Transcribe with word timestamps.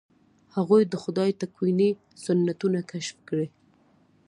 هغوی 0.55 0.81
د 0.87 0.93
خدای 1.03 1.31
تکویني 1.41 1.89
سنتونه 2.23 2.79
کشف 2.91 3.17
کړي. 3.29 3.47